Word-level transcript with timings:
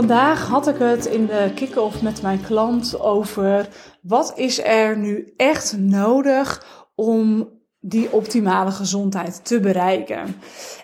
Vandaag 0.00 0.46
had 0.46 0.68
ik 0.68 0.78
het 0.78 1.06
in 1.06 1.26
de 1.26 1.50
kick-off 1.54 2.02
met 2.02 2.22
mijn 2.22 2.40
klant 2.40 3.00
over 3.00 3.68
wat 4.02 4.32
is 4.36 4.64
er 4.64 4.96
nu 4.96 5.32
echt 5.36 5.76
nodig 5.78 6.64
om 6.94 7.48
die 7.80 8.12
optimale 8.12 8.70
gezondheid 8.70 9.44
te 9.44 9.60
bereiken. 9.60 10.36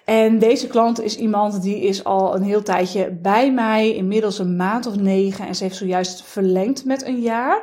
En 0.04 0.38
deze 0.38 0.66
klant 0.66 1.00
is 1.00 1.16
iemand 1.16 1.62
die 1.62 1.80
is 1.80 2.04
al 2.04 2.34
een 2.34 2.42
heel 2.42 2.62
tijdje 2.62 3.10
bij 3.10 3.52
mij, 3.52 3.94
inmiddels 3.94 4.38
een 4.38 4.56
maand 4.56 4.86
of 4.86 4.96
negen 4.96 5.46
en 5.46 5.54
ze 5.54 5.62
heeft 5.64 5.76
zojuist 5.76 6.22
verlengd 6.22 6.84
met 6.84 7.06
een 7.06 7.20
jaar. 7.20 7.62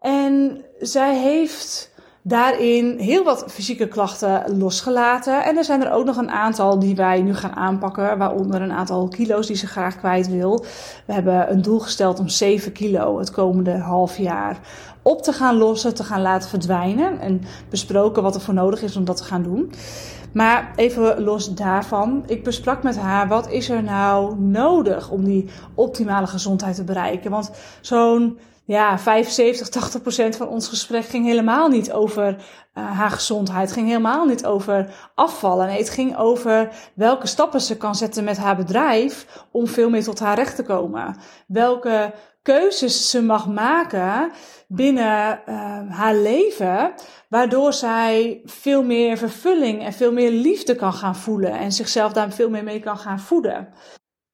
En 0.00 0.64
zij 0.78 1.18
heeft 1.18 1.87
daarin 2.28 2.98
heel 2.98 3.24
wat 3.24 3.44
fysieke 3.48 3.88
klachten 3.88 4.58
losgelaten. 4.58 5.44
En 5.44 5.56
er 5.56 5.64
zijn 5.64 5.84
er 5.84 5.92
ook 5.92 6.04
nog 6.04 6.16
een 6.16 6.30
aantal 6.30 6.78
die 6.78 6.96
wij 6.96 7.22
nu 7.22 7.34
gaan 7.34 7.54
aanpakken, 7.54 8.18
waaronder 8.18 8.62
een 8.62 8.72
aantal 8.72 9.08
kilo's 9.08 9.46
die 9.46 9.56
ze 9.56 9.66
graag 9.66 9.96
kwijt 9.96 10.28
wil. 10.28 10.64
We 11.06 11.12
hebben 11.12 11.52
een 11.52 11.62
doel 11.62 11.78
gesteld 11.78 12.18
om 12.18 12.28
7 12.28 12.72
kilo 12.72 13.18
het 13.18 13.30
komende 13.30 13.78
half 13.78 14.16
jaar 14.16 14.58
op 15.02 15.22
te 15.22 15.32
gaan 15.32 15.56
lossen, 15.56 15.94
te 15.94 16.04
gaan 16.04 16.22
laten 16.22 16.48
verdwijnen. 16.48 17.20
En 17.20 17.42
besproken 17.70 18.22
wat 18.22 18.34
er 18.34 18.40
voor 18.40 18.54
nodig 18.54 18.82
is 18.82 18.96
om 18.96 19.04
dat 19.04 19.16
te 19.16 19.24
gaan 19.24 19.42
doen. 19.42 19.72
Maar 20.32 20.72
even 20.76 21.22
los 21.22 21.54
daarvan, 21.54 22.22
ik 22.26 22.44
besprak 22.44 22.82
met 22.82 22.98
haar 22.98 23.28
wat 23.28 23.50
is 23.50 23.68
er 23.68 23.82
nou 23.82 24.40
nodig 24.40 25.10
om 25.10 25.24
die 25.24 25.48
optimale 25.74 26.26
gezondheid 26.26 26.74
te 26.74 26.84
bereiken. 26.84 27.30
Want 27.30 27.50
zo'n 27.80 28.38
ja, 28.68 28.98
75, 28.98 29.68
80 29.68 30.02
procent 30.02 30.36
van 30.36 30.48
ons 30.48 30.68
gesprek 30.68 31.04
ging 31.04 31.26
helemaal 31.26 31.68
niet 31.68 31.92
over 31.92 32.34
uh, 32.34 32.98
haar 32.98 33.10
gezondheid. 33.10 33.60
Het 33.60 33.72
ging 33.72 33.86
helemaal 33.86 34.24
niet 34.24 34.46
over 34.46 35.10
afvallen. 35.14 35.66
Nee, 35.66 35.78
het 35.78 35.90
ging 35.90 36.16
over 36.16 36.68
welke 36.94 37.26
stappen 37.26 37.60
ze 37.60 37.76
kan 37.76 37.94
zetten 37.94 38.24
met 38.24 38.36
haar 38.36 38.56
bedrijf 38.56 39.44
om 39.50 39.66
veel 39.66 39.90
meer 39.90 40.04
tot 40.04 40.18
haar 40.18 40.36
recht 40.36 40.56
te 40.56 40.62
komen. 40.62 41.16
Welke 41.46 42.14
keuzes 42.42 43.10
ze 43.10 43.22
mag 43.22 43.46
maken 43.48 44.30
binnen 44.66 45.40
uh, 45.48 45.54
haar 45.88 46.14
leven, 46.14 46.92
waardoor 47.28 47.72
zij 47.72 48.40
veel 48.44 48.82
meer 48.82 49.16
vervulling 49.16 49.84
en 49.84 49.92
veel 49.92 50.12
meer 50.12 50.30
liefde 50.30 50.74
kan 50.74 50.92
gaan 50.92 51.16
voelen 51.16 51.52
en 51.52 51.72
zichzelf 51.72 52.12
daar 52.12 52.32
veel 52.32 52.50
meer 52.50 52.64
mee 52.64 52.80
kan 52.80 52.98
gaan 52.98 53.20
voeden. 53.20 53.68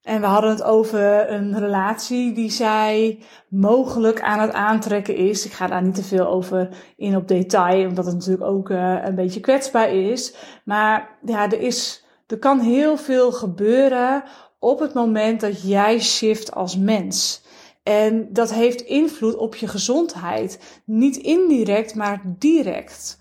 En 0.05 0.21
we 0.21 0.27
hadden 0.27 0.49
het 0.49 0.63
over 0.63 1.31
een 1.31 1.59
relatie 1.59 2.33
die 2.33 2.51
zij 2.51 3.19
mogelijk 3.49 4.21
aan 4.21 4.39
het 4.39 4.51
aantrekken 4.51 5.15
is. 5.15 5.45
Ik 5.45 5.51
ga 5.51 5.67
daar 5.67 5.83
niet 5.83 5.95
te 5.95 6.03
veel 6.03 6.27
over 6.27 6.69
in 6.97 7.15
op 7.15 7.27
detail, 7.27 7.87
omdat 7.87 8.05
het 8.05 8.13
natuurlijk 8.13 8.49
ook 8.49 8.69
uh, 8.69 8.97
een 9.03 9.15
beetje 9.15 9.39
kwetsbaar 9.39 9.93
is. 9.93 10.35
Maar 10.65 11.17
ja, 11.25 11.51
er 11.51 11.59
is, 11.59 12.05
er 12.27 12.37
kan 12.37 12.59
heel 12.59 12.97
veel 12.97 13.31
gebeuren 13.31 14.23
op 14.59 14.79
het 14.79 14.93
moment 14.93 15.41
dat 15.41 15.61
jij 15.61 15.99
shift 15.99 16.51
als 16.51 16.77
mens. 16.77 17.43
En 17.83 18.27
dat 18.33 18.53
heeft 18.53 18.81
invloed 18.81 19.35
op 19.35 19.55
je 19.55 19.67
gezondheid. 19.67 20.81
Niet 20.85 21.15
indirect, 21.15 21.95
maar 21.95 22.21
direct. 22.25 23.17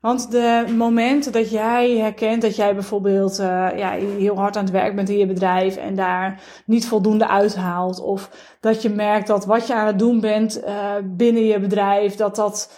Want 0.00 0.30
de 0.30 0.64
momenten 0.76 1.32
dat 1.32 1.50
jij 1.50 1.96
herkent 1.96 2.42
dat 2.42 2.56
jij 2.56 2.74
bijvoorbeeld 2.74 3.40
uh, 3.40 3.68
ja, 3.76 3.90
heel 3.90 4.36
hard 4.36 4.56
aan 4.56 4.64
het 4.64 4.72
werk 4.72 4.94
bent 4.94 5.08
in 5.08 5.18
je 5.18 5.26
bedrijf 5.26 5.76
en 5.76 5.94
daar 5.94 6.42
niet 6.66 6.86
voldoende 6.86 7.28
uithaalt. 7.28 8.00
Of 8.00 8.30
dat 8.60 8.82
je 8.82 8.88
merkt 8.88 9.26
dat 9.26 9.44
wat 9.44 9.66
je 9.66 9.74
aan 9.74 9.86
het 9.86 9.98
doen 9.98 10.20
bent 10.20 10.64
uh, 10.64 10.92
binnen 11.04 11.44
je 11.44 11.60
bedrijf, 11.60 12.14
dat 12.14 12.36
dat 12.36 12.70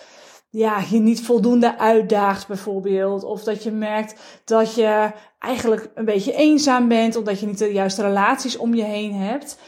ja, 0.51 0.81
je 0.91 0.99
niet 0.99 1.23
voldoende 1.23 1.79
uitdaagt 1.79 2.47
bijvoorbeeld. 2.47 3.25
Of 3.25 3.45
dat 3.45 3.63
je 3.63 3.71
merkt 3.71 4.41
dat 4.45 4.75
je 4.75 5.11
eigenlijk 5.39 5.91
een 5.95 6.05
beetje 6.05 6.33
eenzaam 6.33 6.89
bent 6.89 7.17
omdat 7.17 7.41
je 7.41 7.47
niet 7.47 7.59
de 7.59 7.73
juiste 7.73 8.03
relaties 8.03 8.57
om 8.57 8.75
je 8.75 8.85
heen 8.85 9.15
hebt. 9.15 9.59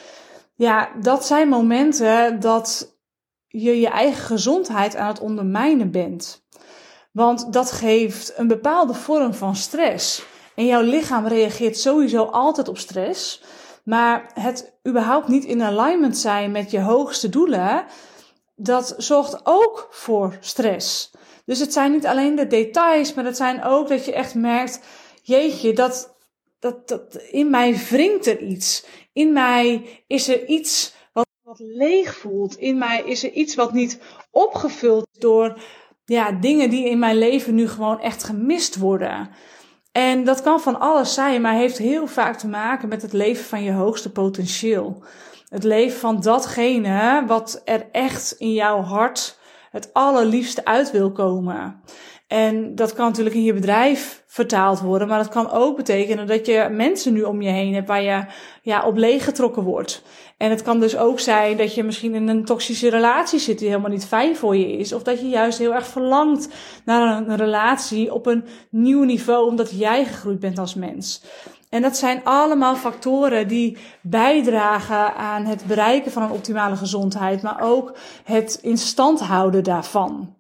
Ja, 0.55 0.89
dat 1.01 1.27
zijn 1.27 1.49
momenten 1.49 2.41
dat 2.41 2.99
je 3.47 3.81
je 3.81 3.89
eigen 3.89 4.25
gezondheid 4.25 4.97
aan 4.97 5.09
het 5.09 5.21
ondermijnen 5.21 5.91
bent. 5.91 6.40
Want 7.11 7.53
dat 7.53 7.73
geeft 7.73 8.33
een 8.37 8.49
bepaalde 8.49 8.95
vorm 8.95 9.35
van 9.35 9.57
stress. 9.57 10.23
En 10.55 10.67
jouw 10.67 10.83
lichaam 10.83 11.27
reageert 11.27 11.79
sowieso 11.79 12.25
altijd 12.25 12.69
op 12.69 12.79
stress. 12.79 13.43
Maar 13.85 14.31
het 14.35 14.79
überhaupt 14.89 15.29
niet 15.29 15.45
in 15.45 15.63
alignment 15.63 16.19
zijn 16.19 16.51
met 16.51 16.71
je 16.71 16.81
hoogste 16.81 17.29
doelen, 17.29 17.85
dat 18.55 18.95
zorgt 18.97 19.41
ook 19.45 19.89
voor 19.91 20.37
stress. 20.41 21.11
Dus 21.45 21.59
het 21.59 21.73
zijn 21.73 21.93
niet 21.93 22.07
alleen 22.07 22.35
de 22.35 22.47
details, 22.47 23.15
maar 23.15 23.25
het 23.25 23.37
zijn 23.37 23.65
ook 23.65 23.89
dat 23.89 24.05
je 24.05 24.13
echt 24.13 24.35
merkt, 24.35 24.81
jeetje, 25.23 25.73
dat, 25.73 26.17
dat, 26.59 26.89
dat 26.89 27.15
in 27.15 27.51
mij 27.51 27.77
wringt 27.77 28.27
er 28.27 28.41
iets. 28.43 28.85
In 29.13 29.33
mij 29.33 29.83
is 30.07 30.29
er 30.29 30.47
iets 30.47 30.95
wat, 31.13 31.27
wat 31.43 31.59
leeg 31.59 32.17
voelt. 32.17 32.57
In 32.57 32.79
mij 32.79 33.03
is 33.05 33.25
er 33.25 33.31
iets 33.31 33.55
wat 33.55 33.73
niet 33.73 34.01
opgevuld 34.31 35.07
door 35.19 35.61
ja, 36.11 36.33
dingen 36.33 36.71
die 36.71 36.89
in 36.89 36.99
mijn 36.99 37.19
leven 37.19 37.55
nu 37.55 37.69
gewoon 37.69 38.01
echt 38.01 38.25
gemist 38.25 38.77
worden. 38.77 39.31
En 39.93 40.25
dat 40.25 40.43
kan 40.43 40.61
van 40.61 40.81
alles 40.81 41.15
zijn, 41.15 41.41
maar 41.41 41.55
heeft 41.55 41.79
heel 41.79 42.07
vaak 42.07 42.39
te 42.39 42.49
maken 42.49 42.89
met 42.89 43.03
het 43.03 43.13
leven 43.13 43.45
van 43.45 43.63
je 43.63 43.73
hoogste 43.73 44.13
potentieel. 44.13 45.03
Het 45.49 45.65
leven 45.65 45.99
van 45.99 46.21
datgene 46.21 47.25
wat 47.27 47.63
er 47.65 47.87
echt 47.93 48.35
in 48.39 48.53
jouw 48.53 48.81
hart 48.81 49.39
het 49.71 49.91
allerliefste 49.93 50.65
uit 50.65 50.91
wil 50.91 51.13
komen. 51.13 51.81
En 52.31 52.75
dat 52.75 52.93
kan 52.93 53.07
natuurlijk 53.07 53.37
in 53.37 53.43
je 53.43 53.53
bedrijf 53.53 54.23
vertaald 54.27 54.81
worden, 54.81 55.09
maar 55.09 55.19
dat 55.19 55.29
kan 55.29 55.51
ook 55.51 55.77
betekenen 55.77 56.27
dat 56.27 56.47
je 56.47 56.69
mensen 56.71 57.13
nu 57.13 57.23
om 57.23 57.43
je 57.43 57.51
heen 57.51 57.75
hebt 57.75 57.89
waar 57.89 58.03
je 58.03 58.25
ja, 58.63 58.87
op 58.87 58.97
leeggetrokken 58.97 59.63
wordt. 59.63 60.03
En 60.37 60.51
het 60.51 60.63
kan 60.63 60.81
dus 60.81 60.97
ook 60.97 61.21
zijn 61.21 61.57
dat 61.57 61.75
je 61.75 61.83
misschien 61.83 62.15
in 62.15 62.29
een 62.29 62.45
toxische 62.45 62.91
relatie 62.91 63.39
zit 63.39 63.59
die 63.59 63.69
helemaal 63.69 63.91
niet 63.91 64.07
fijn 64.07 64.37
voor 64.37 64.57
je 64.57 64.73
is. 64.73 64.93
Of 64.93 65.03
dat 65.03 65.21
je 65.21 65.29
juist 65.29 65.59
heel 65.59 65.75
erg 65.75 65.87
verlangt 65.87 66.49
naar 66.85 67.17
een 67.17 67.37
relatie 67.37 68.15
op 68.15 68.27
een 68.27 68.45
nieuw 68.71 69.03
niveau 69.03 69.47
omdat 69.47 69.79
jij 69.79 70.05
gegroeid 70.05 70.41
bent 70.41 70.59
als 70.59 70.75
mens. 70.75 71.23
En 71.69 71.83
dat 71.83 71.97
zijn 71.97 72.21
allemaal 72.25 72.77
factoren 72.77 73.49
die 73.49 73.77
bijdragen 74.03 75.15
aan 75.15 75.45
het 75.45 75.65
bereiken 75.67 76.13
van 76.13 76.23
een 76.23 76.31
optimale 76.31 76.77
gezondheid, 76.77 77.43
maar 77.43 77.61
ook 77.61 77.97
het 78.25 78.59
in 78.63 78.79
stand 78.79 79.21
houden 79.21 79.65
daarvan. 79.65 80.39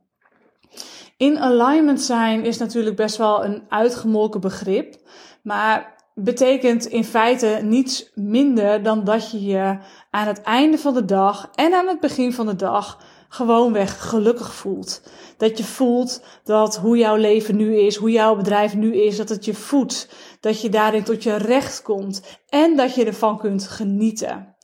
In 1.21 1.39
alignment 1.39 2.01
zijn 2.01 2.45
is 2.45 2.59
natuurlijk 2.59 2.97
best 2.97 3.17
wel 3.17 3.45
een 3.45 3.63
uitgemolken 3.69 4.41
begrip, 4.41 4.97
maar 5.43 5.97
betekent 6.15 6.87
in 6.87 7.05
feite 7.05 7.61
niets 7.63 8.11
minder 8.15 8.83
dan 8.83 9.05
dat 9.05 9.31
je 9.31 9.43
je 9.45 9.79
aan 10.11 10.27
het 10.27 10.43
einde 10.43 10.79
van 10.79 10.95
de 10.95 11.05
dag 11.05 11.51
en 11.55 11.75
aan 11.75 11.87
het 11.87 12.01
begin 12.01 12.33
van 12.33 12.47
de 12.47 12.57
dag 12.57 13.01
gewoonweg 13.29 14.09
gelukkig 14.09 14.55
voelt. 14.55 15.03
Dat 15.37 15.59
je 15.59 15.65
voelt 15.65 16.23
dat 16.45 16.77
hoe 16.77 16.97
jouw 16.97 17.17
leven 17.17 17.57
nu 17.57 17.77
is, 17.77 17.97
hoe 17.97 18.11
jouw 18.11 18.37
bedrijf 18.37 18.75
nu 18.75 18.95
is, 18.95 19.17
dat 19.17 19.29
het 19.29 19.45
je 19.45 19.55
voedt. 19.55 20.09
Dat 20.41 20.61
je 20.61 20.69
daarin 20.69 21.05
tot 21.05 21.23
je 21.23 21.37
recht 21.37 21.83
komt 21.83 22.39
en 22.49 22.77
dat 22.77 22.95
je 22.95 23.05
ervan 23.05 23.39
kunt 23.39 23.69
genieten. 23.69 24.55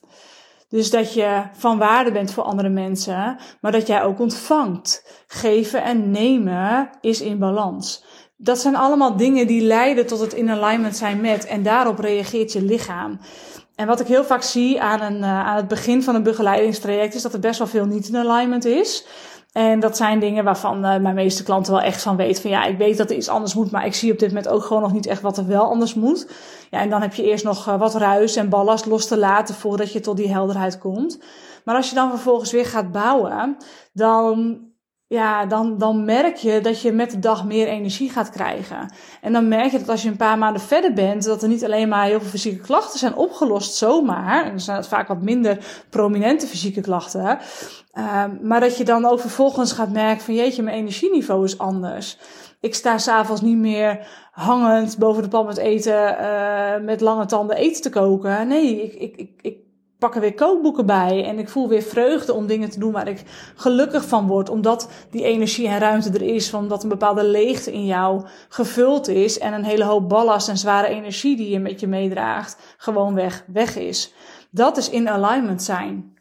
Dus 0.69 0.89
dat 0.89 1.13
je 1.13 1.41
van 1.53 1.77
waarde 1.77 2.11
bent 2.11 2.31
voor 2.31 2.43
andere 2.43 2.69
mensen, 2.69 3.37
maar 3.61 3.71
dat 3.71 3.87
jij 3.87 4.03
ook 4.03 4.19
ontvangt. 4.19 5.23
Geven 5.27 5.83
en 5.83 6.11
nemen 6.11 6.89
is 7.01 7.21
in 7.21 7.39
balans. 7.39 8.05
Dat 8.37 8.59
zijn 8.59 8.75
allemaal 8.75 9.17
dingen 9.17 9.47
die 9.47 9.61
leiden 9.61 10.07
tot 10.07 10.19
het 10.19 10.33
in 10.33 10.49
alignment 10.49 10.95
zijn 10.95 11.21
met 11.21 11.45
en 11.45 11.63
daarop 11.63 11.99
reageert 11.99 12.53
je 12.53 12.61
lichaam. 12.61 13.19
En 13.75 13.87
wat 13.87 13.99
ik 13.99 14.07
heel 14.07 14.23
vaak 14.23 14.41
zie 14.41 14.81
aan, 14.81 15.01
een, 15.01 15.17
uh, 15.17 15.47
aan 15.47 15.55
het 15.55 15.67
begin 15.67 16.03
van 16.03 16.15
een 16.15 16.23
begeleidingstraject 16.23 17.15
is 17.15 17.21
dat 17.21 17.33
er 17.33 17.39
best 17.39 17.57
wel 17.57 17.67
veel 17.67 17.85
niet 17.85 18.07
in 18.07 18.17
alignment 18.17 18.65
is. 18.65 19.05
En 19.57 19.79
dat 19.79 19.97
zijn 19.97 20.19
dingen 20.19 20.43
waarvan 20.43 20.85
uh, 20.85 20.97
mijn 20.97 21.15
meeste 21.15 21.43
klanten 21.43 21.73
wel 21.73 21.81
echt 21.81 22.01
van 22.01 22.15
weten 22.15 22.41
van 22.41 22.51
ja, 22.51 22.65
ik 22.65 22.77
weet 22.77 22.97
dat 22.97 23.09
er 23.09 23.15
iets 23.15 23.29
anders 23.29 23.53
moet, 23.53 23.71
maar 23.71 23.85
ik 23.85 23.93
zie 23.93 24.11
op 24.11 24.19
dit 24.19 24.27
moment 24.27 24.47
ook 24.47 24.63
gewoon 24.63 24.81
nog 24.81 24.93
niet 24.93 25.05
echt 25.05 25.21
wat 25.21 25.37
er 25.37 25.47
wel 25.47 25.63
anders 25.63 25.93
moet. 25.93 26.29
Ja, 26.69 26.79
en 26.79 26.89
dan 26.89 27.01
heb 27.01 27.13
je 27.13 27.23
eerst 27.23 27.43
nog 27.43 27.67
uh, 27.67 27.79
wat 27.79 27.95
ruis 27.95 28.35
en 28.35 28.49
ballast 28.49 28.85
los 28.85 29.07
te 29.07 29.17
laten 29.17 29.55
voordat 29.55 29.91
je 29.91 29.99
tot 29.99 30.17
die 30.17 30.31
helderheid 30.31 30.77
komt. 30.77 31.19
Maar 31.63 31.75
als 31.75 31.89
je 31.89 31.95
dan 31.95 32.09
vervolgens 32.09 32.51
weer 32.51 32.65
gaat 32.65 32.91
bouwen, 32.91 33.57
dan 33.93 34.59
ja, 35.07 35.45
dan, 35.45 35.77
dan 35.77 36.05
merk 36.05 36.35
je 36.35 36.61
dat 36.61 36.81
je 36.81 36.91
met 36.91 37.11
de 37.11 37.19
dag 37.19 37.45
meer 37.45 37.67
energie 37.67 38.09
gaat 38.09 38.29
krijgen. 38.29 38.93
En 39.21 39.33
dan 39.33 39.47
merk 39.47 39.71
je 39.71 39.79
dat 39.79 39.89
als 39.89 40.03
je 40.03 40.09
een 40.09 40.17
paar 40.17 40.37
maanden 40.37 40.61
verder 40.61 40.93
bent, 40.93 41.23
dat 41.23 41.41
er 41.41 41.47
niet 41.47 41.63
alleen 41.65 41.89
maar 41.89 42.05
heel 42.05 42.19
veel 42.19 42.29
fysieke 42.29 42.61
klachten 42.61 42.99
zijn 42.99 43.15
opgelost 43.15 43.75
zomaar. 43.75 44.43
En 44.43 44.49
dan 44.49 44.59
zijn 44.59 44.77
het 44.77 44.87
vaak 44.87 45.07
wat 45.07 45.21
minder 45.21 45.85
prominente 45.89 46.47
fysieke 46.47 46.81
klachten. 46.81 47.39
Uh, 47.93 48.23
maar 48.41 48.59
dat 48.59 48.77
je 48.77 48.83
dan 48.83 49.05
ook 49.05 49.19
vervolgens 49.19 49.71
gaat 49.71 49.91
merken 49.91 50.23
van 50.23 50.33
jeetje, 50.33 50.63
mijn 50.63 50.77
energieniveau 50.77 51.43
is 51.43 51.57
anders. 51.57 52.17
Ik 52.59 52.75
sta 52.75 52.97
s'avonds 52.97 53.41
niet 53.41 53.57
meer 53.57 54.07
hangend 54.31 54.97
boven 54.97 55.23
de 55.23 55.29
pan 55.29 55.45
met 55.45 55.57
eten, 55.57 56.17
uh, 56.21 56.85
met 56.85 57.01
lange 57.01 57.25
tanden 57.25 57.55
eten 57.55 57.81
te 57.81 57.89
koken. 57.89 58.47
Nee, 58.47 58.83
ik, 58.83 58.93
ik, 58.93 59.29
ik 59.41 59.57
pak 59.99 60.15
er 60.15 60.21
weer 60.21 60.33
kookboeken 60.33 60.85
bij 60.85 61.25
en 61.25 61.39
ik 61.39 61.49
voel 61.49 61.67
weer 61.67 61.81
vreugde 61.81 62.33
om 62.33 62.47
dingen 62.47 62.69
te 62.69 62.79
doen 62.79 62.91
waar 62.91 63.07
ik 63.07 63.23
gelukkig 63.55 64.05
van 64.05 64.27
word, 64.27 64.49
omdat 64.49 64.89
die 65.11 65.23
energie 65.23 65.67
en 65.67 65.79
ruimte 65.79 66.09
er 66.09 66.21
is, 66.21 66.53
omdat 66.53 66.83
een 66.83 66.89
bepaalde 66.89 67.23
leegte 67.23 67.73
in 67.73 67.85
jou 67.85 68.25
gevuld 68.49 69.07
is 69.07 69.39
en 69.39 69.53
een 69.53 69.63
hele 69.63 69.83
hoop 69.83 70.09
ballast 70.09 70.49
en 70.49 70.57
zware 70.57 70.87
energie 70.87 71.35
die 71.37 71.49
je 71.49 71.59
met 71.59 71.79
je 71.79 71.87
meedraagt 71.87 72.75
gewoon 72.77 73.13
weg, 73.13 73.43
weg 73.47 73.75
is. 73.75 74.13
Dat 74.51 74.77
is 74.77 74.89
in 74.89 75.09
alignment 75.09 75.63
zijn. 75.63 76.15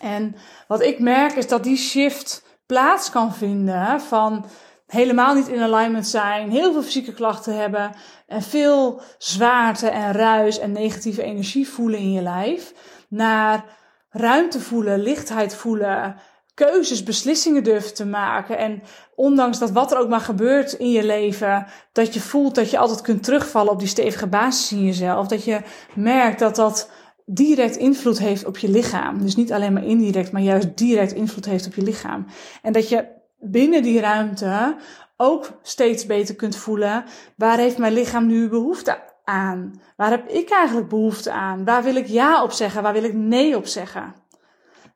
En 0.00 0.34
wat 0.68 0.82
ik 0.82 0.98
merk 0.98 1.32
is 1.32 1.48
dat 1.48 1.64
die 1.64 1.76
shift 1.76 2.44
plaats 2.66 3.10
kan 3.10 3.34
vinden 3.34 4.00
van 4.00 4.44
helemaal 4.86 5.34
niet 5.34 5.48
in 5.48 5.62
alignment 5.62 6.06
zijn, 6.06 6.50
heel 6.50 6.72
veel 6.72 6.82
fysieke 6.82 7.12
klachten 7.12 7.56
hebben 7.58 7.90
en 8.26 8.42
veel 8.42 9.00
zwaarte 9.18 9.88
en 9.88 10.12
ruis 10.12 10.58
en 10.58 10.72
negatieve 10.72 11.22
energie 11.22 11.68
voelen 11.68 11.98
in 11.98 12.12
je 12.12 12.22
lijf, 12.22 12.72
naar 13.08 13.64
ruimte 14.10 14.60
voelen, 14.60 14.98
lichtheid 15.00 15.54
voelen, 15.54 16.16
keuzes, 16.54 17.02
beslissingen 17.02 17.64
durven 17.64 17.94
te 17.94 18.06
maken. 18.06 18.58
En 18.58 18.82
ondanks 19.14 19.58
dat 19.58 19.70
wat 19.70 19.92
er 19.92 19.98
ook 19.98 20.08
maar 20.08 20.20
gebeurt 20.20 20.72
in 20.72 20.90
je 20.90 21.04
leven, 21.04 21.66
dat 21.92 22.14
je 22.14 22.20
voelt 22.20 22.54
dat 22.54 22.70
je 22.70 22.78
altijd 22.78 23.00
kunt 23.00 23.22
terugvallen 23.22 23.72
op 23.72 23.78
die 23.78 23.88
stevige 23.88 24.26
basis 24.26 24.72
in 24.72 24.84
jezelf. 24.84 25.26
Dat 25.26 25.44
je 25.44 25.60
merkt 25.94 26.38
dat 26.38 26.56
dat 26.56 26.90
direct 27.24 27.76
invloed 27.76 28.18
heeft 28.18 28.44
op 28.44 28.58
je 28.58 28.68
lichaam. 28.68 29.22
Dus 29.22 29.36
niet 29.36 29.52
alleen 29.52 29.72
maar 29.72 29.84
indirect, 29.84 30.32
maar 30.32 30.42
juist 30.42 30.76
direct 30.76 31.12
invloed 31.12 31.44
heeft 31.44 31.66
op 31.66 31.74
je 31.74 31.82
lichaam. 31.82 32.26
En 32.62 32.72
dat 32.72 32.88
je 32.88 33.06
binnen 33.38 33.82
die 33.82 34.00
ruimte 34.00 34.76
ook 35.16 35.50
steeds 35.62 36.06
beter 36.06 36.34
kunt 36.34 36.56
voelen, 36.56 37.04
waar 37.36 37.58
heeft 37.58 37.78
mijn 37.78 37.92
lichaam 37.92 38.26
nu 38.26 38.48
behoefte 38.48 38.98
aan? 39.26 39.80
Waar 39.96 40.10
heb 40.10 40.28
ik 40.28 40.50
eigenlijk 40.50 40.88
behoefte 40.88 41.32
aan? 41.32 41.64
Waar 41.64 41.82
wil 41.82 41.96
ik 41.96 42.06
ja 42.06 42.42
op 42.42 42.52
zeggen? 42.52 42.82
Waar 42.82 42.92
wil 42.92 43.04
ik 43.04 43.14
nee 43.14 43.56
op 43.56 43.66
zeggen? 43.66 44.14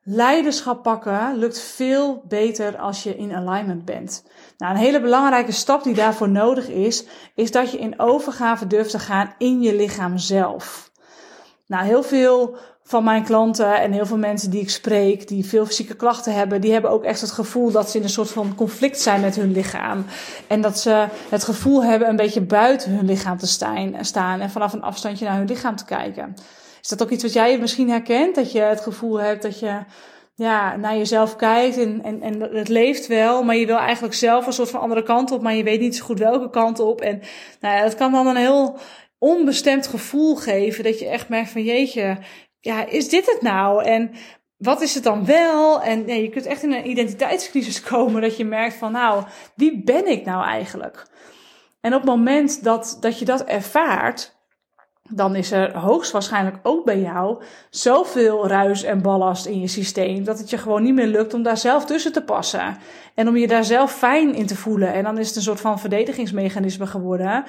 Leiderschap 0.03 0.83
pakken 0.83 1.37
lukt 1.37 1.59
veel 1.59 2.23
beter 2.27 2.77
als 2.77 3.03
je 3.03 3.15
in 3.15 3.35
alignment 3.35 3.85
bent. 3.85 4.25
Nou, 4.57 4.73
een 4.73 4.79
hele 4.79 5.01
belangrijke 5.01 5.51
stap 5.51 5.83
die 5.83 5.93
daarvoor 5.93 6.29
nodig 6.29 6.67
is, 6.67 7.05
is 7.35 7.51
dat 7.51 7.71
je 7.71 7.77
in 7.77 7.99
overgave 7.99 8.67
durft 8.67 8.91
te 8.91 8.99
gaan 8.99 9.33
in 9.37 9.61
je 9.61 9.75
lichaam 9.75 10.17
zelf. 10.17 10.90
Nou, 11.71 11.85
heel 11.85 12.03
veel 12.03 12.55
van 12.83 13.03
mijn 13.03 13.23
klanten 13.23 13.81
en 13.81 13.91
heel 13.91 14.05
veel 14.05 14.17
mensen 14.17 14.51
die 14.51 14.61
ik 14.61 14.69
spreek, 14.69 15.27
die 15.27 15.45
veel 15.45 15.65
fysieke 15.65 15.95
klachten 15.95 16.33
hebben, 16.33 16.61
die 16.61 16.71
hebben 16.71 16.91
ook 16.91 17.03
echt 17.03 17.21
het 17.21 17.31
gevoel 17.31 17.71
dat 17.71 17.89
ze 17.89 17.97
in 17.97 18.03
een 18.03 18.09
soort 18.09 18.31
van 18.31 18.55
conflict 18.55 18.99
zijn 18.99 19.21
met 19.21 19.35
hun 19.35 19.51
lichaam. 19.51 20.05
En 20.47 20.61
dat 20.61 20.79
ze 20.79 21.07
het 21.29 21.43
gevoel 21.43 21.83
hebben 21.83 22.09
een 22.09 22.15
beetje 22.15 22.41
buiten 22.41 22.91
hun 22.91 23.05
lichaam 23.05 23.37
te 23.37 23.47
staan 24.01 24.41
en 24.41 24.49
vanaf 24.49 24.73
een 24.73 24.81
afstandje 24.81 25.25
naar 25.25 25.37
hun 25.37 25.47
lichaam 25.47 25.75
te 25.75 25.85
kijken. 25.85 26.33
Is 26.81 26.87
dat 26.87 27.03
ook 27.03 27.09
iets 27.09 27.23
wat 27.23 27.33
jij 27.33 27.59
misschien 27.59 27.89
herkent? 27.89 28.35
Dat 28.35 28.51
je 28.51 28.59
het 28.59 28.81
gevoel 28.81 29.19
hebt 29.19 29.41
dat 29.41 29.59
je 29.59 29.79
ja, 30.35 30.75
naar 30.75 30.97
jezelf 30.97 31.35
kijkt 31.35 31.77
en, 31.77 32.03
en, 32.03 32.21
en 32.21 32.41
het 32.41 32.69
leeft 32.69 33.07
wel, 33.07 33.43
maar 33.43 33.55
je 33.55 33.65
wil 33.65 33.77
eigenlijk 33.77 34.13
zelf 34.13 34.45
een 34.45 34.53
soort 34.53 34.69
van 34.69 34.79
andere 34.79 35.03
kant 35.03 35.31
op, 35.31 35.41
maar 35.41 35.55
je 35.55 35.63
weet 35.63 35.79
niet 35.79 35.95
zo 35.95 36.05
goed 36.05 36.19
welke 36.19 36.49
kant 36.49 36.79
op. 36.79 37.01
En 37.01 37.21
nou 37.59 37.75
ja, 37.75 37.83
dat 37.83 37.95
kan 37.95 38.11
dan 38.11 38.27
een 38.27 38.35
heel 38.35 38.79
onbestemd 39.21 39.87
gevoel 39.87 40.35
geven, 40.35 40.83
dat 40.83 40.99
je 40.99 41.07
echt 41.07 41.29
merkt 41.29 41.49
van 41.49 41.63
jeetje, 41.63 42.17
ja, 42.59 42.85
is 42.85 43.09
dit 43.09 43.25
het 43.25 43.41
nou? 43.41 43.83
En 43.83 44.11
wat 44.57 44.81
is 44.81 44.93
het 44.93 45.03
dan 45.03 45.25
wel? 45.25 45.81
En 45.81 46.07
ja, 46.07 46.13
je 46.13 46.29
kunt 46.29 46.45
echt 46.45 46.63
in 46.63 46.73
een 46.73 46.89
identiteitscrisis 46.89 47.81
komen 47.91 48.21
dat 48.21 48.37
je 48.37 48.45
merkt 48.45 48.75
van 48.75 48.91
nou, 48.91 49.23
wie 49.55 49.83
ben 49.83 50.07
ik 50.07 50.25
nou 50.25 50.43
eigenlijk? 50.43 51.05
En 51.81 51.93
op 51.93 52.01
het 52.01 52.09
moment 52.09 52.63
dat, 52.63 52.97
dat 52.99 53.19
je 53.19 53.25
dat 53.25 53.43
ervaart, 53.43 54.40
dan 55.13 55.35
is 55.35 55.51
er 55.51 55.77
hoogstwaarschijnlijk 55.77 56.57
ook 56.63 56.85
bij 56.85 56.99
jou 56.99 57.43
zoveel 57.69 58.47
ruis 58.47 58.83
en 58.83 59.01
ballast 59.01 59.45
in 59.45 59.59
je 59.59 59.67
systeem 59.67 60.23
dat 60.23 60.39
het 60.39 60.49
je 60.49 60.57
gewoon 60.57 60.83
niet 60.83 60.93
meer 60.93 61.07
lukt 61.07 61.33
om 61.33 61.43
daar 61.43 61.57
zelf 61.57 61.85
tussen 61.85 62.11
te 62.11 62.23
passen. 62.23 62.77
En 63.15 63.27
om 63.27 63.37
je 63.37 63.47
daar 63.47 63.63
zelf 63.63 63.91
fijn 63.91 64.35
in 64.35 64.45
te 64.45 64.55
voelen. 64.55 64.93
En 64.93 65.03
dan 65.03 65.17
is 65.17 65.27
het 65.27 65.35
een 65.35 65.41
soort 65.41 65.61
van 65.61 65.79
verdedigingsmechanisme 65.79 66.87
geworden 66.87 67.43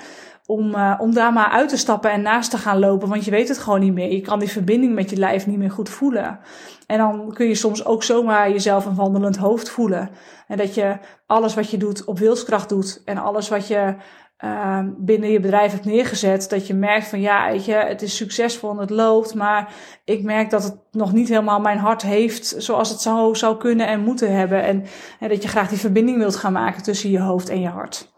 om, 0.47 0.75
uh, 0.75 0.94
om 0.99 1.14
daar 1.14 1.32
maar 1.32 1.49
uit 1.49 1.69
te 1.69 1.76
stappen 1.76 2.11
en 2.11 2.23
naast 2.23 2.50
te 2.50 2.59
gaan 2.59 2.79
lopen, 2.79 3.09
want 3.09 3.25
je 3.25 3.31
weet 3.31 3.49
het 3.49 3.59
gewoon 3.59 3.81
niet 3.81 3.93
meer. 3.93 4.12
Je 4.12 4.20
kan 4.20 4.38
die 4.38 4.49
verbinding 4.49 4.94
met 4.94 5.11
je 5.11 5.17
lijf 5.17 5.47
niet 5.47 5.59
meer 5.59 5.70
goed 5.70 5.88
voelen. 5.88 6.38
En 6.87 6.99
dan 6.99 7.32
kun 7.32 7.47
je 7.47 7.55
soms 7.55 7.85
ook 7.85 8.03
zomaar 8.03 8.50
jezelf 8.50 8.87
een 8.87 8.94
wandelend 8.94 9.37
hoofd 9.37 9.70
voelen. 9.70 10.11
En 10.47 10.56
dat 10.56 10.75
je 10.75 10.99
alles 11.26 11.55
wat 11.55 11.70
je 11.70 11.76
doet 11.76 12.05
op 12.05 12.19
wilskracht 12.19 12.69
doet 12.69 13.03
en 13.05 13.19
alles 13.19 13.49
wat 13.49 13.67
je 13.67 13.94
uh, 14.44 14.78
binnen 14.96 15.30
je 15.30 15.40
bedrijf 15.40 15.72
hebt 15.72 15.84
neergezet, 15.84 16.50
dat 16.50 16.66
je 16.66 16.74
merkt 16.74 17.06
van 17.06 17.20
ja, 17.20 17.50
weet 17.50 17.64
je, 17.64 17.74
het 17.74 18.02
is 18.02 18.16
succesvol 18.16 18.70
en 18.70 18.76
het 18.76 18.90
loopt, 18.90 19.34
maar 19.34 19.74
ik 20.04 20.22
merk 20.22 20.50
dat 20.50 20.62
het 20.62 20.76
nog 20.90 21.12
niet 21.12 21.28
helemaal 21.28 21.60
mijn 21.60 21.78
hart 21.78 22.02
heeft 22.02 22.54
zoals 22.56 22.88
het 22.88 23.00
zou, 23.00 23.36
zou 23.36 23.56
kunnen 23.56 23.86
en 23.86 24.00
moeten 24.00 24.36
hebben. 24.36 24.62
En, 24.62 24.84
en 25.20 25.28
dat 25.28 25.42
je 25.42 25.48
graag 25.48 25.68
die 25.68 25.78
verbinding 25.78 26.18
wilt 26.18 26.36
gaan 26.36 26.52
maken 26.52 26.82
tussen 26.82 27.10
je 27.10 27.20
hoofd 27.20 27.48
en 27.48 27.60
je 27.60 27.68
hart. 27.68 28.12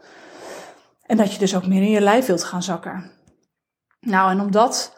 En 1.07 1.17
dat 1.17 1.33
je 1.33 1.39
dus 1.39 1.57
ook 1.57 1.67
meer 1.67 1.83
in 1.83 1.91
je 1.91 2.01
lijf 2.01 2.27
wilt 2.27 2.45
gaan 2.45 2.63
zakken. 2.63 3.11
Nou, 4.01 4.31
en 4.31 4.41
om 4.41 4.51
dat 4.51 4.97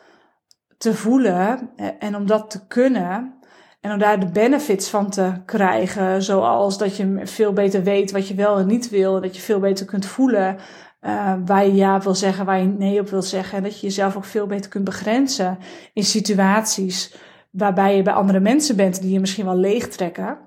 te 0.78 0.94
voelen 0.94 1.70
eh, 1.76 1.88
en 1.98 2.16
om 2.16 2.26
dat 2.26 2.50
te 2.50 2.66
kunnen 2.66 3.34
en 3.80 3.92
om 3.92 3.98
daar 3.98 4.20
de 4.20 4.30
benefits 4.30 4.88
van 4.88 5.10
te 5.10 5.32
krijgen, 5.44 6.22
zoals 6.22 6.78
dat 6.78 6.96
je 6.96 7.20
veel 7.24 7.52
beter 7.52 7.82
weet 7.82 8.10
wat 8.10 8.28
je 8.28 8.34
wel 8.34 8.58
en 8.58 8.66
niet 8.66 8.88
wil, 8.88 9.20
dat 9.20 9.36
je 9.36 9.42
veel 9.42 9.60
beter 9.60 9.86
kunt 9.86 10.06
voelen 10.06 10.58
uh, 11.00 11.34
waar 11.44 11.66
je 11.66 11.74
ja 11.74 12.00
wil 12.00 12.14
zeggen, 12.14 12.44
waar 12.44 12.60
je 12.60 12.66
nee 12.66 13.00
op 13.00 13.08
wil 13.08 13.22
zeggen, 13.22 13.58
en 13.58 13.62
dat 13.62 13.80
je 13.80 13.86
jezelf 13.86 14.16
ook 14.16 14.24
veel 14.24 14.46
beter 14.46 14.70
kunt 14.70 14.84
begrenzen 14.84 15.58
in 15.92 16.04
situaties 16.04 17.16
waarbij 17.50 17.96
je 17.96 18.02
bij 18.02 18.12
andere 18.12 18.40
mensen 18.40 18.76
bent 18.76 19.00
die 19.00 19.12
je 19.12 19.20
misschien 19.20 19.44
wel 19.44 19.56
leegtrekken, 19.56 20.38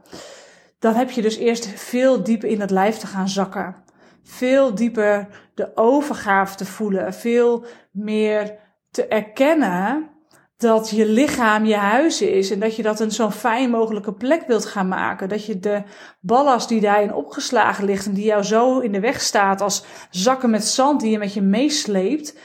dan 0.80 0.94
heb 0.94 1.10
je 1.12 1.22
dus 1.22 1.38
eerst 1.38 1.68
veel 1.68 2.24
dieper 2.24 2.50
in 2.50 2.62
het 2.62 2.72
lijf 2.72 2.98
te 2.98 3.08
gaan 3.08 3.30
zakken. 3.30 3.76
Veel 4.24 4.76
dieper 4.76 5.28
de 5.54 5.72
overgave 5.76 6.56
te 6.56 6.66
voelen, 6.66 7.14
veel 7.14 7.66
meer 7.92 8.58
te 8.92 9.08
erkennen 9.08 10.10
dat 10.60 10.90
je 10.90 11.06
lichaam 11.06 11.66
je 11.66 11.76
huis 11.76 12.22
is 12.22 12.52
en 12.52 12.60
dat 12.60 12.76
je 12.76 12.84
dat 12.84 13.00
een 13.00 13.12
zo 13.12 13.30
fijn 13.30 13.70
mogelijke 13.70 14.14
plek 14.14 14.48
wilt 14.48 14.66
gaan 14.66 14.88
maken. 14.88 15.30
Dat 15.30 15.46
je 15.46 15.60
de 15.60 15.84
ballast 16.20 16.70
die 16.70 16.82
daarin 16.82 17.14
opgeslagen 17.14 17.86
ligt 17.86 18.06
en 18.06 18.14
die 18.14 18.26
jou 18.26 18.44
zo 18.44 18.80
in 18.80 18.92
de 18.92 19.00
weg 19.00 19.22
staat 19.22 19.62
als 19.62 19.84
zakken 20.10 20.50
met 20.50 20.66
zand 20.66 21.02
die 21.02 21.12
je 21.12 21.18
met 21.18 21.34
je 21.34 21.42
meesleept, 21.42 22.38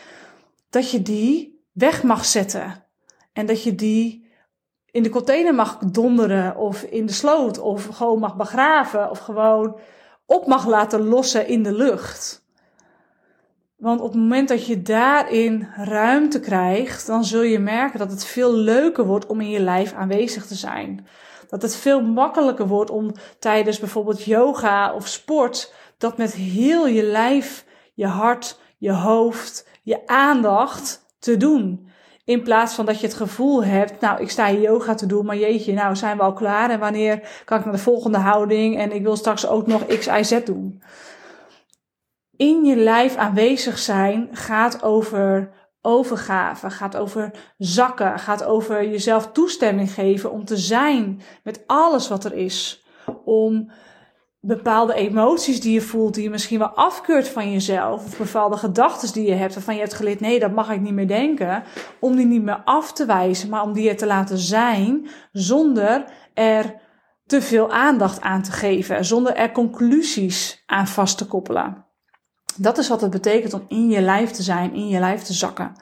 dat 0.70 0.90
je 0.90 1.02
die 1.02 1.62
weg 1.72 2.02
mag 2.02 2.24
zetten. 2.24 2.84
En 3.32 3.46
dat 3.46 3.62
je 3.62 3.74
die 3.74 4.30
in 4.90 5.02
de 5.02 5.10
container 5.10 5.54
mag 5.54 5.78
donderen 5.78 6.56
of 6.56 6.82
in 6.82 7.06
de 7.06 7.12
sloot 7.12 7.58
of 7.58 7.86
gewoon 7.86 8.18
mag 8.18 8.36
begraven 8.36 9.10
of 9.10 9.18
gewoon 9.18 9.78
op 10.26 10.46
mag 10.46 10.66
laten 10.66 11.04
lossen 11.04 11.46
in 11.46 11.62
de 11.62 11.72
lucht. 11.72 12.43
Want 13.84 14.00
op 14.00 14.12
het 14.12 14.20
moment 14.20 14.48
dat 14.48 14.66
je 14.66 14.82
daarin 14.82 15.68
ruimte 15.76 16.40
krijgt, 16.40 17.06
dan 17.06 17.24
zul 17.24 17.42
je 17.42 17.58
merken 17.58 17.98
dat 17.98 18.10
het 18.10 18.24
veel 18.24 18.52
leuker 18.52 19.04
wordt 19.06 19.26
om 19.26 19.40
in 19.40 19.50
je 19.50 19.60
lijf 19.60 19.92
aanwezig 19.92 20.46
te 20.46 20.54
zijn. 20.54 21.06
Dat 21.48 21.62
het 21.62 21.76
veel 21.76 22.02
makkelijker 22.02 22.66
wordt 22.66 22.90
om 22.90 23.12
tijdens 23.38 23.78
bijvoorbeeld 23.78 24.24
yoga 24.24 24.94
of 24.94 25.08
sport 25.08 25.74
dat 25.98 26.16
met 26.16 26.34
heel 26.34 26.86
je 26.86 27.02
lijf, 27.02 27.64
je 27.94 28.06
hart, 28.06 28.60
je 28.78 28.92
hoofd, 28.92 29.68
je 29.82 30.06
aandacht 30.06 31.04
te 31.18 31.36
doen. 31.36 31.88
In 32.24 32.42
plaats 32.42 32.74
van 32.74 32.86
dat 32.86 33.00
je 33.00 33.06
het 33.06 33.16
gevoel 33.16 33.64
hebt, 33.64 34.00
nou, 34.00 34.20
ik 34.20 34.30
sta 34.30 34.46
hier 34.46 34.60
yoga 34.60 34.94
te 34.94 35.06
doen, 35.06 35.26
maar 35.26 35.36
jeetje, 35.36 35.72
nou 35.72 35.96
zijn 35.96 36.16
we 36.16 36.22
al 36.22 36.32
klaar 36.32 36.70
en 36.70 36.78
wanneer 36.78 37.42
kan 37.44 37.58
ik 37.58 37.64
naar 37.64 37.74
de 37.74 37.80
volgende 37.80 38.18
houding 38.18 38.78
en 38.78 38.92
ik 38.92 39.02
wil 39.02 39.16
straks 39.16 39.46
ook 39.46 39.66
nog 39.66 39.86
X, 39.86 40.06
Y, 40.06 40.22
Z 40.22 40.44
doen. 40.44 40.82
In 42.44 42.64
je 42.64 42.76
lijf 42.76 43.16
aanwezig 43.16 43.78
zijn 43.78 44.28
gaat 44.32 44.82
over 44.82 45.50
overgave, 45.80 46.70
gaat 46.70 46.96
over 46.96 47.30
zakken, 47.58 48.18
gaat 48.18 48.44
over 48.44 48.88
jezelf 48.88 49.32
toestemming 49.32 49.92
geven 49.92 50.30
om 50.30 50.44
te 50.44 50.56
zijn 50.56 51.20
met 51.42 51.64
alles 51.66 52.08
wat 52.08 52.24
er 52.24 52.32
is. 52.32 52.84
Om 53.24 53.70
bepaalde 54.40 54.94
emoties 54.94 55.60
die 55.60 55.72
je 55.72 55.80
voelt, 55.80 56.14
die 56.14 56.22
je 56.22 56.30
misschien 56.30 56.58
wel 56.58 56.68
afkeurt 56.68 57.28
van 57.28 57.52
jezelf, 57.52 58.04
of 58.04 58.18
bepaalde 58.18 58.56
gedachten 58.56 59.12
die 59.12 59.28
je 59.28 59.34
hebt, 59.34 59.54
waarvan 59.54 59.74
je 59.74 59.80
hebt 59.80 59.94
geleerd, 59.94 60.20
nee, 60.20 60.40
dat 60.40 60.52
mag 60.52 60.70
ik 60.70 60.80
niet 60.80 60.92
meer 60.92 61.08
denken, 61.08 61.62
om 62.00 62.16
die 62.16 62.26
niet 62.26 62.42
meer 62.42 62.62
af 62.64 62.92
te 62.92 63.06
wijzen, 63.06 63.48
maar 63.48 63.62
om 63.62 63.72
die 63.72 63.88
er 63.88 63.96
te 63.96 64.06
laten 64.06 64.38
zijn, 64.38 65.08
zonder 65.32 66.04
er 66.34 66.74
te 67.26 67.42
veel 67.42 67.72
aandacht 67.72 68.20
aan 68.20 68.42
te 68.42 68.52
geven, 68.52 69.04
zonder 69.04 69.34
er 69.34 69.52
conclusies 69.52 70.62
aan 70.66 70.86
vast 70.86 71.18
te 71.18 71.26
koppelen. 71.26 71.92
Dat 72.56 72.78
is 72.78 72.88
wat 72.88 73.00
het 73.00 73.10
betekent 73.10 73.54
om 73.54 73.64
in 73.68 73.88
je 73.88 74.00
lijf 74.00 74.30
te 74.30 74.42
zijn, 74.42 74.74
in 74.74 74.88
je 74.88 74.98
lijf 74.98 75.22
te 75.22 75.32
zakken. 75.32 75.72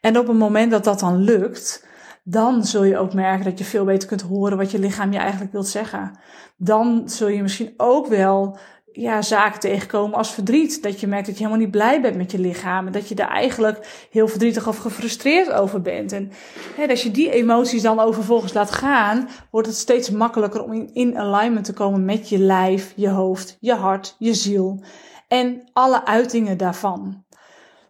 En 0.00 0.18
op 0.18 0.26
het 0.26 0.36
moment 0.36 0.70
dat 0.70 0.84
dat 0.84 1.00
dan 1.00 1.16
lukt, 1.16 1.86
dan 2.24 2.64
zul 2.64 2.84
je 2.84 2.98
ook 2.98 3.14
merken 3.14 3.44
dat 3.44 3.58
je 3.58 3.64
veel 3.64 3.84
beter 3.84 4.08
kunt 4.08 4.22
horen 4.22 4.56
wat 4.56 4.70
je 4.70 4.78
lichaam 4.78 5.12
je 5.12 5.18
eigenlijk 5.18 5.52
wilt 5.52 5.68
zeggen. 5.68 6.18
Dan 6.56 7.02
zul 7.06 7.28
je 7.28 7.42
misschien 7.42 7.74
ook 7.76 8.06
wel 8.06 8.58
ja, 8.92 9.22
zaken 9.22 9.60
tegenkomen 9.60 10.18
als 10.18 10.30
verdriet. 10.30 10.82
Dat 10.82 11.00
je 11.00 11.06
merkt 11.06 11.26
dat 11.26 11.38
je 11.38 11.44
helemaal 11.44 11.64
niet 11.64 11.74
blij 11.74 12.00
bent 12.00 12.16
met 12.16 12.30
je 12.30 12.38
lichaam. 12.38 12.86
En 12.86 12.92
dat 12.92 13.08
je 13.08 13.14
daar 13.14 13.30
eigenlijk 13.30 14.06
heel 14.10 14.28
verdrietig 14.28 14.68
of 14.68 14.76
gefrustreerd 14.76 15.52
over 15.52 15.80
bent. 15.80 16.12
En 16.12 16.30
hè, 16.76 16.88
als 16.88 17.02
je 17.02 17.10
die 17.10 17.30
emoties 17.30 17.82
dan 17.82 18.00
over 18.00 18.14
vervolgens 18.14 18.52
laat 18.52 18.70
gaan, 18.70 19.28
wordt 19.50 19.68
het 19.68 19.76
steeds 19.76 20.10
makkelijker 20.10 20.62
om 20.62 20.90
in 20.92 21.18
alignment 21.18 21.64
te 21.64 21.72
komen 21.72 22.04
met 22.04 22.28
je 22.28 22.38
lijf, 22.38 22.92
je 22.96 23.08
hoofd, 23.08 23.56
je 23.60 23.74
hart, 23.74 24.16
je 24.18 24.34
ziel. 24.34 24.80
En 25.32 25.68
alle 25.72 26.04
uitingen 26.04 26.56
daarvan. 26.56 27.24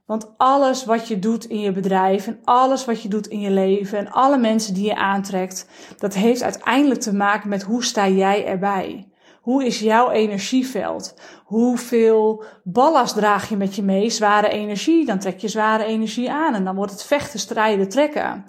Want 0.06 0.34
alles 0.36 0.84
wat 0.84 1.08
je 1.08 1.18
doet 1.18 1.44
in 1.44 1.60
je 1.60 1.72
bedrijf 1.72 2.26
en 2.26 2.40
alles 2.44 2.84
wat 2.84 3.02
je 3.02 3.08
doet 3.08 3.26
in 3.26 3.40
je 3.40 3.50
leven 3.50 3.98
en 3.98 4.10
alle 4.10 4.38
mensen 4.38 4.74
die 4.74 4.84
je 4.84 4.96
aantrekt, 4.96 5.66
dat 5.98 6.14
heeft 6.14 6.42
uiteindelijk 6.42 7.00
te 7.00 7.14
maken 7.14 7.48
met 7.48 7.62
hoe 7.62 7.84
sta 7.84 8.08
jij 8.08 8.46
erbij? 8.46 9.08
Hoe 9.40 9.64
is 9.64 9.80
jouw 9.80 10.10
energieveld? 10.10 11.14
Hoeveel 11.44 12.44
ballast 12.64 13.14
draag 13.14 13.48
je 13.48 13.56
met 13.56 13.74
je 13.74 13.82
mee? 13.82 14.10
Zware 14.10 14.48
energie, 14.48 15.06
dan 15.06 15.18
trek 15.18 15.38
je 15.38 15.48
zware 15.48 15.84
energie 15.84 16.30
aan 16.30 16.54
en 16.54 16.64
dan 16.64 16.74
wordt 16.74 16.92
het 16.92 17.04
vechten, 17.04 17.38
strijden, 17.38 17.88
trekken. 17.88 18.44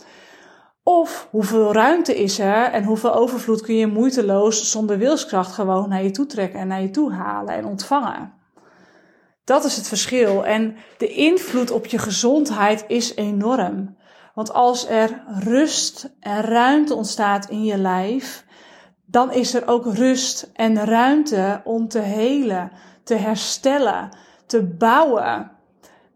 Of 0.83 1.27
hoeveel 1.31 1.73
ruimte 1.73 2.21
is 2.21 2.39
er 2.39 2.63
en 2.63 2.83
hoeveel 2.83 3.13
overvloed 3.13 3.61
kun 3.61 3.75
je 3.75 3.87
moeiteloos 3.87 4.71
zonder 4.71 4.97
wilskracht 4.97 5.51
gewoon 5.51 5.89
naar 5.89 6.03
je 6.03 6.11
toe 6.11 6.25
trekken 6.25 6.59
en 6.59 6.67
naar 6.67 6.81
je 6.81 6.89
toe 6.89 7.11
halen 7.11 7.53
en 7.53 7.65
ontvangen. 7.65 8.41
Dat 9.43 9.63
is 9.63 9.75
het 9.75 9.87
verschil. 9.87 10.45
En 10.45 10.75
de 10.97 11.07
invloed 11.07 11.71
op 11.71 11.85
je 11.85 11.97
gezondheid 11.97 12.83
is 12.87 13.15
enorm. 13.15 13.97
Want 14.33 14.53
als 14.53 14.87
er 14.87 15.23
rust 15.39 16.09
en 16.19 16.41
ruimte 16.41 16.95
ontstaat 16.95 17.49
in 17.49 17.63
je 17.63 17.77
lijf, 17.77 18.45
dan 19.05 19.31
is 19.31 19.53
er 19.53 19.67
ook 19.67 19.93
rust 19.93 20.49
en 20.53 20.85
ruimte 20.85 21.61
om 21.63 21.87
te 21.87 21.99
helen, 21.99 22.71
te 23.03 23.15
herstellen, 23.15 24.17
te 24.45 24.63
bouwen, 24.63 25.51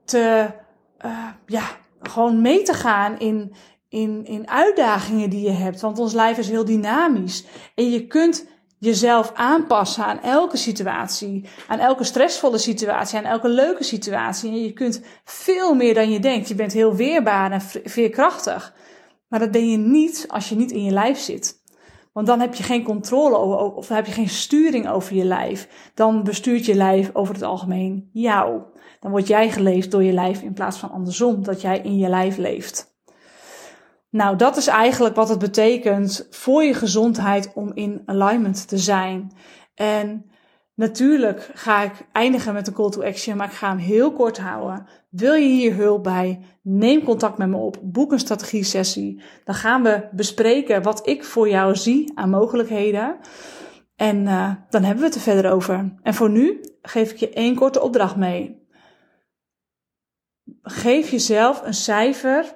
te, 0.05 0.47
uh, 1.05 1.27
ja, 1.45 1.63
gewoon 2.01 2.41
mee 2.41 2.61
te 2.61 2.73
gaan 2.73 3.19
in, 3.19 3.53
in, 3.89 4.25
in 4.25 4.49
uitdagingen 4.49 5.29
die 5.29 5.41
je 5.41 5.51
hebt. 5.51 5.81
Want 5.81 5.99
ons 5.99 6.13
lijf 6.13 6.37
is 6.37 6.49
heel 6.49 6.65
dynamisch. 6.65 7.45
En 7.75 7.89
je 7.89 8.07
kunt 8.07 8.45
jezelf 8.79 9.31
aanpassen 9.33 10.05
aan 10.05 10.21
elke 10.21 10.57
situatie, 10.57 11.45
aan 11.67 11.79
elke 11.79 12.03
stressvolle 12.03 12.57
situatie, 12.57 13.17
aan 13.17 13.23
elke 13.23 13.49
leuke 13.49 13.83
situatie. 13.83 14.49
En 14.49 14.63
je 14.63 14.73
kunt 14.73 15.01
veel 15.23 15.73
meer 15.73 15.93
dan 15.93 16.11
je 16.11 16.19
denkt. 16.19 16.47
Je 16.47 16.55
bent 16.55 16.73
heel 16.73 16.95
weerbaar 16.95 17.51
en 17.51 17.61
veerkrachtig. 17.83 18.75
Maar 19.27 19.39
dat 19.39 19.51
ben 19.51 19.69
je 19.69 19.77
niet 19.77 20.25
als 20.27 20.49
je 20.49 20.55
niet 20.55 20.71
in 20.71 20.83
je 20.83 20.91
lijf 20.91 21.19
zit. 21.19 21.65
Want 22.13 22.27
dan 22.27 22.39
heb 22.39 22.53
je 22.53 22.63
geen 22.63 22.83
controle 22.83 23.37
over, 23.37 23.73
of 23.73 23.87
heb 23.87 24.05
je 24.05 24.11
geen 24.11 24.29
sturing 24.29 24.89
over 24.89 25.15
je 25.15 25.23
lijf. 25.23 25.91
Dan 25.93 26.23
bestuurt 26.23 26.65
je 26.65 26.75
lijf 26.75 27.09
over 27.13 27.33
het 27.33 27.43
algemeen 27.43 28.09
jou. 28.13 28.61
Dan 28.99 29.11
word 29.11 29.27
jij 29.27 29.49
geleefd 29.49 29.91
door 29.91 30.03
je 30.03 30.11
lijf 30.11 30.41
in 30.41 30.53
plaats 30.53 30.77
van 30.77 30.91
andersom, 30.91 31.43
dat 31.43 31.61
jij 31.61 31.79
in 31.79 31.97
je 31.97 32.09
lijf 32.09 32.37
leeft. 32.37 32.96
Nou, 34.17 34.35
dat 34.35 34.57
is 34.57 34.67
eigenlijk 34.67 35.15
wat 35.15 35.29
het 35.29 35.39
betekent 35.39 36.27
voor 36.29 36.63
je 36.63 36.73
gezondheid 36.73 37.51
om 37.53 37.71
in 37.73 38.01
alignment 38.05 38.67
te 38.67 38.77
zijn. 38.77 39.31
En 39.75 40.31
natuurlijk 40.75 41.51
ga 41.53 41.83
ik 41.83 42.07
eindigen 42.11 42.53
met 42.53 42.67
een 42.67 42.73
call 42.73 42.89
to 42.89 43.03
action, 43.03 43.37
maar 43.37 43.47
ik 43.47 43.53
ga 43.53 43.69
hem 43.69 43.77
heel 43.77 44.13
kort 44.13 44.37
houden. 44.37 44.87
Wil 45.09 45.33
je 45.33 45.47
hier 45.47 45.75
hulp 45.75 46.03
bij? 46.03 46.39
Neem 46.61 47.03
contact 47.03 47.37
met 47.37 47.47
me 47.47 47.57
op. 47.57 47.79
Boek 47.81 48.11
een 48.11 48.19
strategie 48.19 48.63
sessie. 48.63 49.21
Dan 49.43 49.55
gaan 49.55 49.83
we 49.83 50.07
bespreken 50.11 50.83
wat 50.83 51.07
ik 51.07 51.23
voor 51.23 51.49
jou 51.49 51.75
zie 51.75 52.11
aan 52.15 52.29
mogelijkheden. 52.29 53.17
En 53.95 54.17
uh, 54.25 54.51
dan 54.69 54.83
hebben 54.83 54.99
we 54.99 55.05
het 55.05 55.15
er 55.15 55.21
verder 55.21 55.51
over. 55.51 55.93
En 56.03 56.13
voor 56.13 56.29
nu 56.29 56.61
geef 56.81 57.11
ik 57.11 57.17
je 57.17 57.29
één 57.29 57.55
korte 57.55 57.81
opdracht 57.81 58.15
mee. 58.15 58.65
Geef 60.61 61.09
jezelf 61.09 61.61
een 61.65 61.73
cijfer 61.73 62.55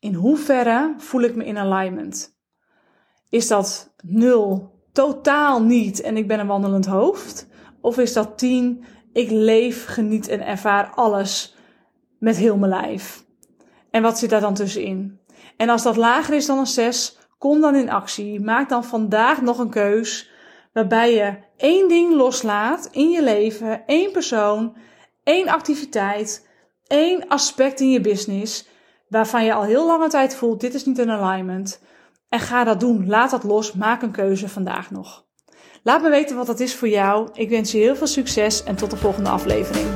in 0.00 0.14
hoeverre 0.14 0.94
voel 0.96 1.20
ik 1.20 1.34
me 1.34 1.44
in 1.44 1.58
alignment? 1.58 2.36
Is 3.28 3.48
dat 3.48 3.94
0, 4.02 4.80
totaal 4.92 5.62
niet 5.62 6.00
en 6.00 6.16
ik 6.16 6.28
ben 6.28 6.40
een 6.40 6.46
wandelend 6.46 6.86
hoofd? 6.86 7.46
Of 7.80 7.98
is 7.98 8.12
dat 8.12 8.38
10, 8.38 8.84
ik 9.12 9.30
leef, 9.30 9.86
geniet 9.86 10.28
en 10.28 10.46
ervaar 10.46 10.90
alles 10.94 11.56
met 12.18 12.36
heel 12.36 12.56
mijn 12.56 12.72
lijf? 12.72 13.24
En 13.90 14.02
wat 14.02 14.18
zit 14.18 14.30
daar 14.30 14.40
dan 14.40 14.54
tussenin? 14.54 15.20
En 15.56 15.68
als 15.68 15.82
dat 15.82 15.96
lager 15.96 16.34
is 16.34 16.46
dan 16.46 16.58
een 16.58 16.66
6, 16.66 17.18
kom 17.38 17.60
dan 17.60 17.74
in 17.74 17.90
actie. 17.90 18.40
Maak 18.40 18.68
dan 18.68 18.84
vandaag 18.84 19.42
nog 19.42 19.58
een 19.58 19.70
keus 19.70 20.30
waarbij 20.72 21.14
je 21.14 21.38
één 21.56 21.88
ding 21.88 22.14
loslaat 22.14 22.88
in 22.92 23.10
je 23.10 23.22
leven, 23.22 23.86
één 23.86 24.12
persoon, 24.12 24.76
één 25.22 25.48
activiteit, 25.48 26.48
één 26.86 27.28
aspect 27.28 27.80
in 27.80 27.90
je 27.90 28.00
business 28.00 28.68
waarvan 29.08 29.44
je 29.44 29.52
al 29.52 29.62
heel 29.62 29.86
lange 29.86 30.08
tijd 30.08 30.34
voelt, 30.34 30.60
dit 30.60 30.74
is 30.74 30.84
niet 30.84 30.98
een 30.98 31.10
alignment. 31.10 31.80
En 32.28 32.40
ga 32.40 32.64
dat 32.64 32.80
doen. 32.80 33.06
Laat 33.06 33.30
dat 33.30 33.44
los. 33.44 33.72
Maak 33.72 34.02
een 34.02 34.10
keuze 34.10 34.48
vandaag 34.48 34.90
nog. 34.90 35.26
Laat 35.82 36.02
me 36.02 36.10
weten 36.10 36.36
wat 36.36 36.46
dat 36.46 36.60
is 36.60 36.74
voor 36.74 36.88
jou. 36.88 37.28
Ik 37.32 37.48
wens 37.48 37.72
je 37.72 37.78
heel 37.78 37.96
veel 37.96 38.06
succes 38.06 38.64
en 38.64 38.76
tot 38.76 38.90
de 38.90 38.96
volgende 38.96 39.30
aflevering. 39.30 39.86